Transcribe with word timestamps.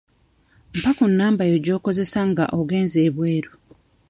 Mpa 0.77 0.91
ku 0.97 1.05
namba 1.17 1.43
yo 1.51 1.57
gy'okozesa 1.65 2.19
nga 2.29 2.45
ogenze 2.59 2.97
ebweru. 3.07 3.51